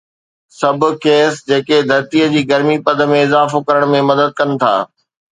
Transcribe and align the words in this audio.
سڀ 0.59 0.79
گيس 1.03 1.33
جيڪي 1.49 1.77
ڌرتيء 1.89 2.29
جي 2.33 2.41
گرمي 2.51 2.77
پد 2.85 3.03
۾ 3.11 3.19
اضافو 3.27 3.59
ڪرڻ 3.67 3.83
۾ 3.93 4.01
مدد 4.09 4.29
ڪن 4.39 4.49
ٿيون 4.61 4.81